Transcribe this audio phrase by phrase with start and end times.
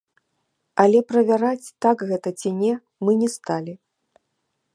[0.83, 2.73] Але правяраць, так гэта ці не,
[3.07, 3.73] мы не сталі.